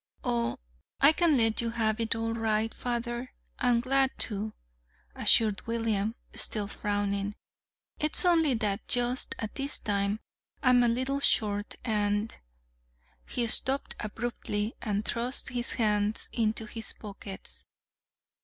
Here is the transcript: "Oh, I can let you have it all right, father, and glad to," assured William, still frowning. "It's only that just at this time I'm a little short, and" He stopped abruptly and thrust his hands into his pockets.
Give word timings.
"Oh, 0.23 0.57
I 0.99 1.11
can 1.11 1.37
let 1.37 1.61
you 1.61 1.69
have 1.69 1.99
it 1.99 2.15
all 2.15 2.33
right, 2.33 2.73
father, 2.73 3.31
and 3.59 3.83
glad 3.83 4.09
to," 4.21 4.53
assured 5.13 5.67
William, 5.67 6.15
still 6.33 6.65
frowning. 6.65 7.35
"It's 7.99 8.25
only 8.25 8.55
that 8.55 8.87
just 8.87 9.35
at 9.37 9.53
this 9.53 9.79
time 9.79 10.19
I'm 10.63 10.81
a 10.81 10.87
little 10.87 11.19
short, 11.19 11.75
and" 11.85 12.35
He 13.29 13.45
stopped 13.45 13.95
abruptly 13.99 14.73
and 14.81 15.05
thrust 15.05 15.49
his 15.49 15.73
hands 15.73 16.31
into 16.33 16.65
his 16.65 16.93
pockets. 16.93 17.67